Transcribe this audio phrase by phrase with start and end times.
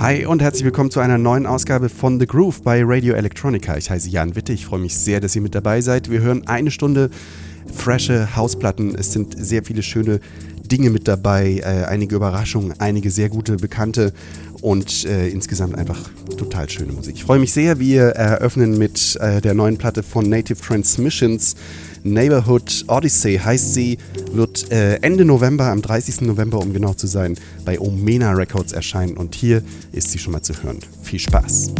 [0.00, 3.76] Hi und herzlich willkommen zu einer neuen Ausgabe von The Groove bei Radio Electronica.
[3.76, 6.10] Ich heiße Jan Witte, ich freue mich sehr, dass ihr mit dabei seid.
[6.10, 7.10] Wir hören eine Stunde
[7.70, 8.94] frische Hausplatten.
[8.94, 10.20] Es sind sehr viele schöne
[10.64, 14.14] Dinge mit dabei, äh, einige Überraschungen, einige sehr gute Bekannte
[14.62, 15.98] und äh, insgesamt einfach
[16.36, 17.16] total schöne Musik.
[17.16, 21.56] Ich freue mich sehr, wir eröffnen mit äh, der neuen Platte von Native Transmissions.
[22.02, 23.98] Neighborhood Odyssey heißt sie,
[24.32, 26.22] wird äh, Ende November, am 30.
[26.22, 29.62] November, um genau zu sein, bei Omena Records erscheinen und hier
[29.92, 30.78] ist sie schon mal zu hören.
[31.02, 31.72] Viel Spaß!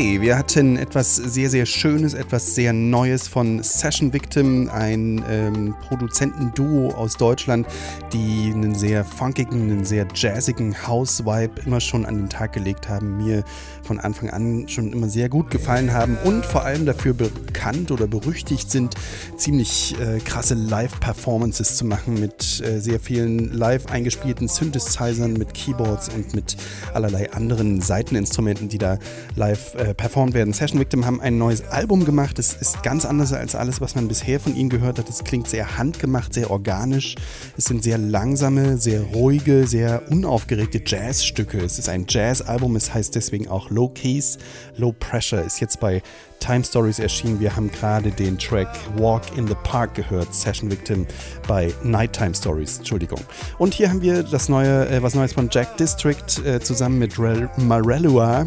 [0.00, 5.74] Okay, wir hatten etwas sehr, sehr Schönes, etwas sehr Neues von Session Victim, ein ähm,
[5.86, 7.66] Produzentenduo aus Deutschland,
[8.10, 13.18] die einen sehr funkigen, einen sehr jazzigen House-Vibe immer schon an den Tag gelegt haben,
[13.18, 13.44] mir
[13.82, 18.06] von Anfang an schon immer sehr gut gefallen haben und vor allem dafür bekannt oder
[18.06, 18.94] berüchtigt sind,
[19.36, 26.08] ziemlich äh, krasse Live-Performances zu machen mit äh, sehr vielen live eingespielten Synthesizern, mit Keyboards
[26.08, 26.56] und mit
[26.94, 28.98] allerlei anderen Seiteninstrumenten, die da
[29.36, 30.52] live äh, performt werden.
[30.52, 32.38] Session Victim haben ein neues Album gemacht.
[32.38, 35.08] Es ist ganz anders als alles, was man bisher von ihnen gehört hat.
[35.08, 37.14] Es klingt sehr handgemacht, sehr organisch.
[37.56, 41.58] Es sind sehr langsame, sehr ruhige, sehr unaufgeregte Jazzstücke.
[41.58, 42.76] Es ist ein Jazz-Album.
[42.76, 44.38] Es heißt deswegen auch Low Keys,
[44.76, 45.42] Low Pressure.
[45.42, 46.02] Ist jetzt bei
[46.40, 47.38] Time Stories erschienen.
[47.38, 51.06] Wir haben gerade den Track Walk in the Park gehört, Session Victim
[51.46, 53.20] bei Nighttime Stories, Entschuldigung.
[53.58, 57.18] Und hier haben wir das neue, äh, was Neues von Jack District äh, zusammen mit
[57.18, 58.46] Marellua.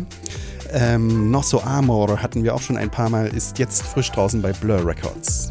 [0.71, 4.53] Ähm, Nosso Amor hatten wir auch schon ein paar Mal, ist jetzt frisch draußen bei
[4.53, 5.49] Blur Records.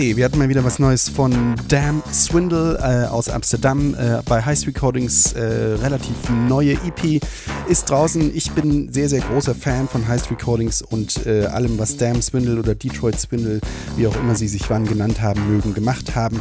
[0.00, 4.42] Okay, wir hatten mal wieder was Neues von Damn Swindle äh, aus Amsterdam äh, bei
[4.42, 5.34] Heist Recordings.
[5.34, 6.14] Äh, relativ
[6.48, 7.22] neue EP
[7.68, 8.34] ist draußen.
[8.34, 12.58] Ich bin sehr, sehr großer Fan von Heist Recordings und äh, allem, was Damn Swindle
[12.58, 13.60] oder Detroit Swindle,
[13.98, 16.40] wie auch immer sie sich wann genannt haben mögen, gemacht haben.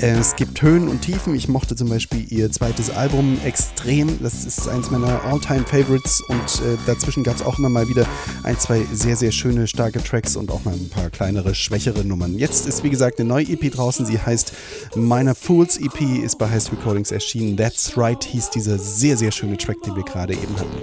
[0.00, 1.34] Es gibt Höhen und Tiefen.
[1.34, 4.22] Ich mochte zum Beispiel ihr zweites Album extrem.
[4.22, 8.06] Das ist eins meiner All-Time Favorites und äh, dazwischen gab es auch immer mal wieder
[8.44, 12.38] ein, zwei sehr, sehr schöne, starke Tracks und auch mal ein paar kleinere, schwächere Nummern.
[12.38, 14.06] Jetzt ist wie gesagt eine neue EP draußen.
[14.06, 14.52] Sie heißt
[14.94, 17.56] Minor Fools EP, ist bei Heist Recordings erschienen.
[17.56, 20.78] That's Right hieß dieser sehr, sehr schöne Track, den wir gerade eben hatten.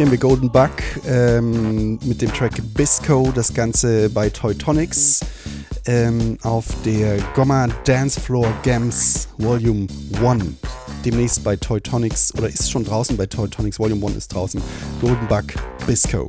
[0.00, 0.70] Hier haben wir Golden Buck
[1.06, 5.20] ähm, mit dem Track Bisco, das Ganze bei Teutonics
[5.84, 9.88] ähm, auf der Gomma Dance Floor Games Volume
[10.24, 10.42] 1
[11.04, 13.78] demnächst bei Teutonics oder ist schon draußen bei Teutonics.
[13.78, 14.62] Volume 1 ist draußen.
[15.02, 15.44] Golden Bug
[15.86, 16.26] Bisco.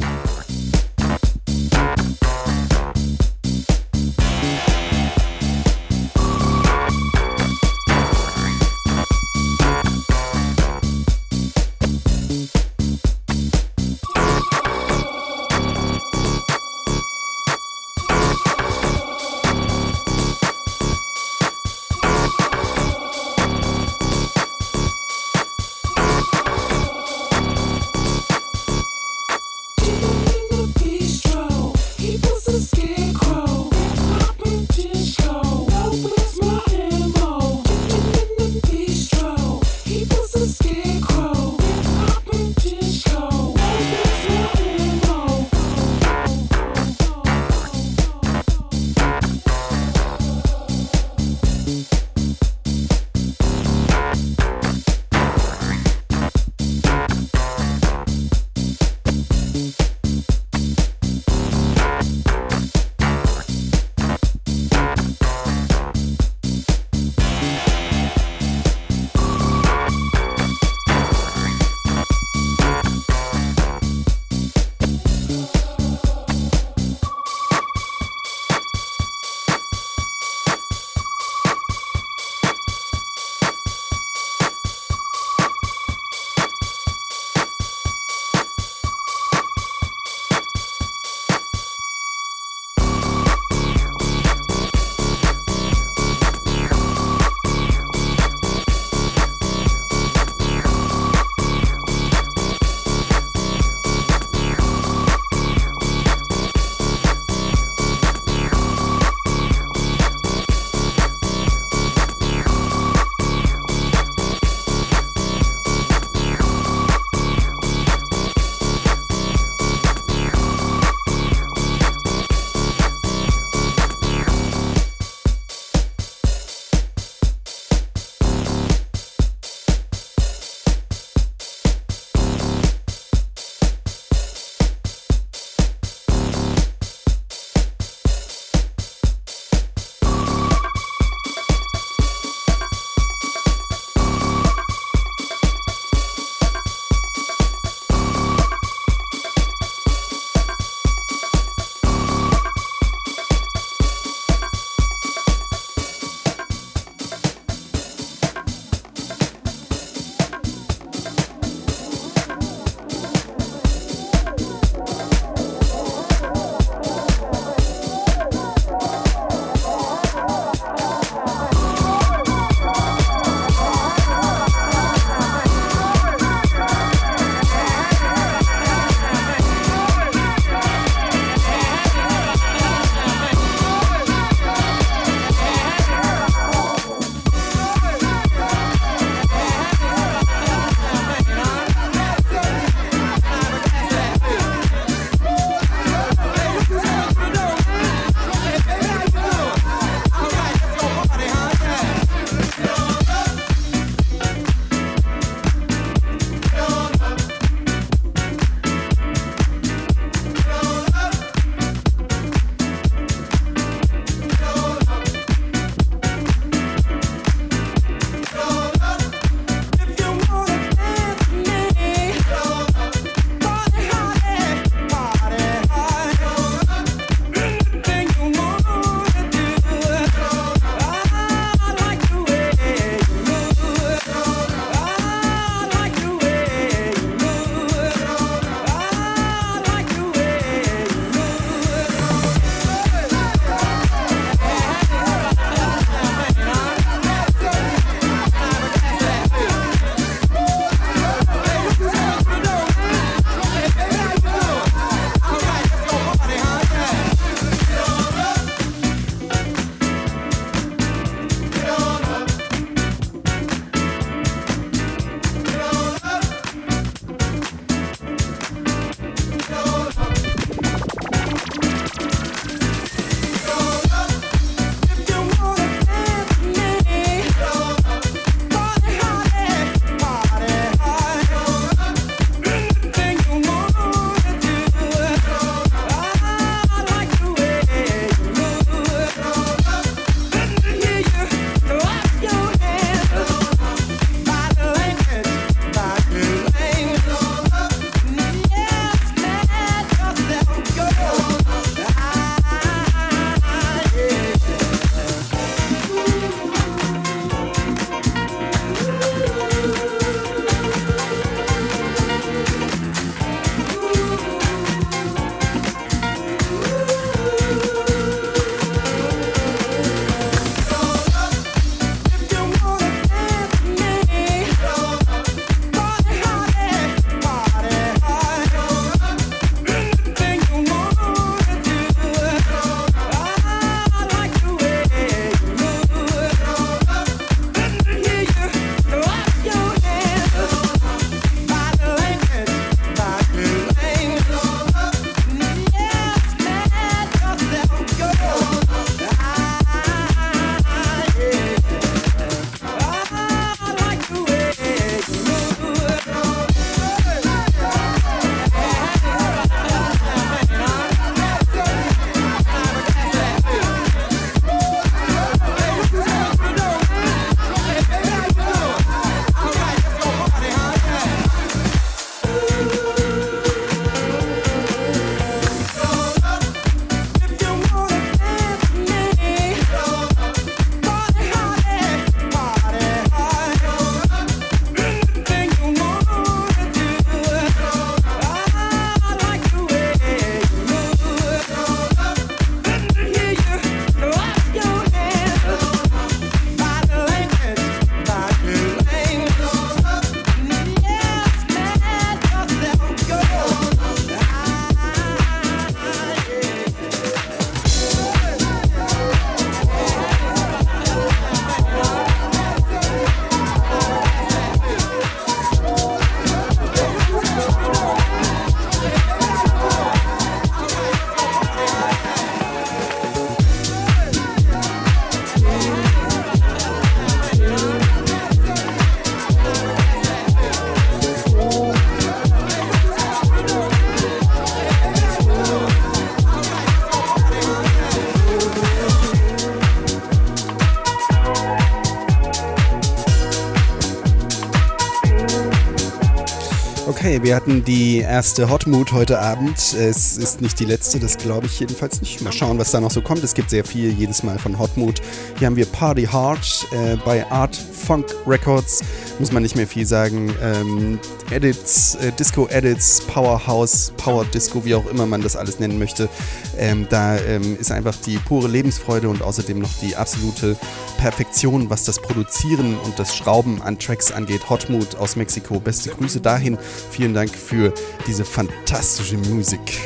[447.31, 449.57] Wir hatten die erste Hot Mood heute Abend.
[449.57, 452.19] Es ist nicht die letzte, das glaube ich jedenfalls nicht.
[452.21, 453.23] Mal schauen, was da noch so kommt.
[453.23, 455.01] Es gibt sehr viel jedes Mal von Hot Mood.
[455.39, 458.83] Hier haben wir Party Hard äh, bei Art Funk Records.
[459.17, 460.35] Muss man nicht mehr viel sagen.
[460.43, 466.09] Ähm, Edits, äh, Disco-Edits, Powerhouse, Power Disco, wie auch immer man das alles nennen möchte.
[466.57, 470.57] Ähm, da ähm, ist einfach die pure Lebensfreude und außerdem noch die absolute
[471.01, 474.47] Perfektion, was das Produzieren und das Schrauben an Tracks angeht.
[474.51, 476.59] Hotmood aus Mexiko, beste Grüße dahin.
[476.91, 477.73] Vielen Dank für
[478.05, 479.79] diese fantastische Musik.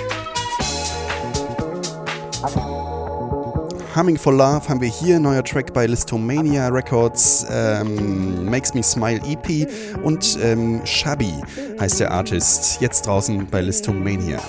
[3.96, 9.22] Humming for Love haben wir hier, neuer Track bei Listomania Records, ähm, Makes Me Smile
[9.26, 9.70] EP
[10.04, 11.32] und ähm, Shabby
[11.80, 14.42] heißt der Artist, jetzt draußen bei Listomania.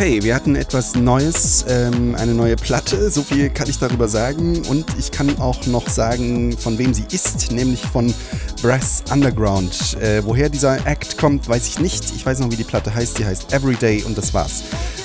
[0.00, 4.62] Okay, wir hatten etwas Neues, ähm, eine neue Platte, so viel kann ich darüber sagen.
[4.70, 8.14] Und ich kann auch noch sagen, von wem sie ist, nämlich von
[8.62, 9.98] Brass Underground.
[10.00, 12.14] Äh, woher dieser Act kommt, weiß ich nicht.
[12.16, 13.18] Ich weiß noch, wie die Platte heißt.
[13.18, 14.62] Die heißt Everyday und das war's.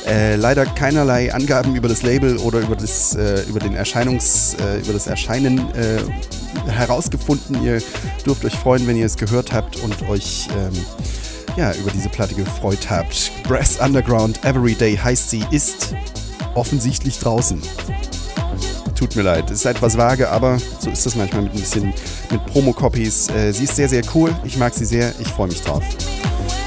[0.08, 4.80] Äh, leider keinerlei Angaben über das Label oder über das, äh, über den Erscheinungs, äh,
[4.80, 7.62] über das Erscheinen äh, herausgefunden.
[7.66, 7.82] Ihr
[8.26, 10.74] dürft euch freuen, wenn ihr es gehört habt und euch ähm,
[11.56, 13.32] ja, über diese Platte gefreut habt.
[13.44, 15.96] Brass Underground Everyday heißt sie, ist
[16.54, 17.62] offensichtlich draußen.
[18.96, 21.94] Tut mir leid, es ist etwas vage, aber so ist das manchmal mit ein bisschen
[22.32, 23.30] mit Promo-Copies.
[23.30, 24.34] Äh, sie ist sehr, sehr cool.
[24.46, 25.14] Ich mag sie sehr.
[25.20, 25.84] Ich freue mich drauf.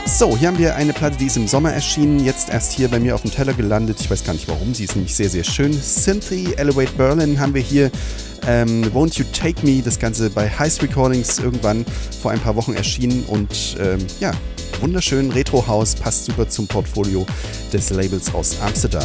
[0.07, 2.99] So, hier haben wir eine Platte, die ist im Sommer erschienen, jetzt erst hier bei
[2.99, 3.99] mir auf dem Teller gelandet.
[4.01, 5.73] Ich weiß gar nicht warum, sie ist nämlich sehr, sehr schön.
[5.73, 7.91] Cynthia Elevate Berlin haben wir hier.
[8.47, 11.85] Ähm, Won't You Take Me, das Ganze bei Heist Recordings irgendwann
[12.23, 14.33] vor ein paar Wochen erschienen und ähm, ja,
[14.81, 17.27] wunderschön Retro-Haus, passt super zum Portfolio
[17.73, 19.05] des Labels aus Amsterdam.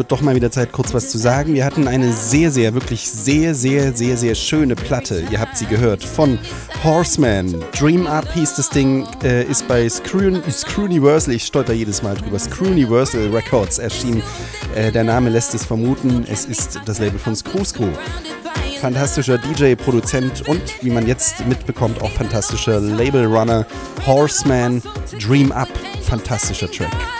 [0.00, 1.52] Wird doch mal wieder Zeit, kurz was zu sagen.
[1.52, 5.22] Wir hatten eine sehr, sehr, wirklich sehr, sehr, sehr, sehr schöne Platte.
[5.30, 6.38] Ihr habt sie gehört von
[6.82, 7.62] Horseman.
[7.78, 10.88] Dream Up hieß das Ding, äh, ist bei Screw, Screw
[11.28, 14.22] ich stolper jedes Mal drüber, Screw-Universal Records erschienen.
[14.74, 17.92] Äh, der Name lässt es vermuten, es ist das Label von Screw Screw.
[18.80, 23.66] Fantastischer DJ, Produzent und, wie man jetzt mitbekommt, auch fantastischer Label-Runner.
[24.06, 24.80] Horseman,
[25.20, 25.68] Dream Up,
[26.06, 27.19] fantastischer Track.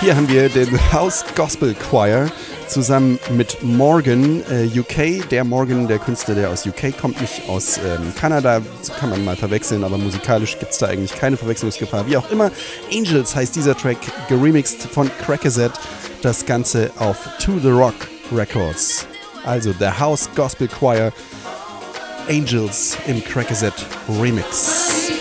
[0.00, 2.32] Hier haben wir den House Gospel Choir
[2.66, 5.28] zusammen mit Morgan äh, UK.
[5.28, 8.62] Der Morgan, der Künstler, der aus UK kommt, nicht aus ähm, Kanada.
[8.98, 12.06] Kann man mal verwechseln, aber musikalisch gibt es da eigentlich keine Verwechslungsgefahr.
[12.06, 12.50] Wie auch immer,
[12.90, 13.98] Angels heißt dieser Track,
[14.30, 15.72] geremixed von Crackerset.
[16.22, 19.06] Das Ganze auf To The Rock Records.
[19.44, 21.12] Also der House Gospel Choir
[22.26, 23.74] Angels im Crackerset
[24.08, 25.19] Remix.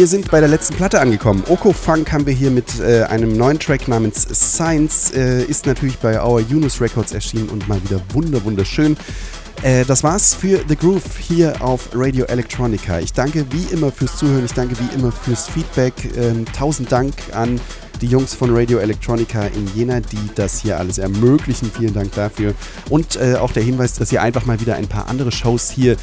[0.00, 1.44] Wir sind bei der letzten Platte angekommen.
[1.46, 5.10] Oko Funk haben wir hier mit äh, einem neuen Track namens Science.
[5.10, 8.96] Äh, ist natürlich bei Our Yunus Records erschienen und mal wieder wunder wunderschön.
[9.60, 12.98] Äh, das war's für The Groove hier auf Radio Electronica.
[13.00, 15.92] Ich danke wie immer fürs Zuhören, ich danke wie immer fürs Feedback.
[16.16, 17.60] Ähm, tausend Dank an
[18.00, 21.70] die Jungs von Radio Electronica in Jena, die das hier alles ermöglichen.
[21.76, 22.54] Vielen Dank dafür.
[22.88, 25.98] Und äh, auch der Hinweis, dass ihr einfach mal wieder ein paar andere Shows hier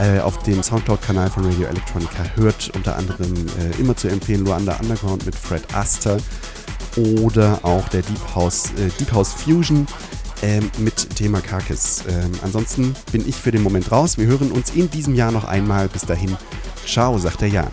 [0.00, 2.70] äh, auf dem Soundcloud-Kanal von Radio Electronica hört.
[2.74, 6.18] Unter anderem äh, immer zu empfehlen Luanda Underground mit Fred Aster
[7.22, 9.86] oder auch der Deep House, äh, Deep House Fusion
[10.42, 12.04] ähm, mit Thema Karkis.
[12.08, 14.18] Ähm, ansonsten bin ich für den Moment raus.
[14.18, 15.88] Wir hören uns in diesem Jahr noch einmal.
[15.88, 16.36] Bis dahin,
[16.86, 17.68] ciao, sagt der Jan.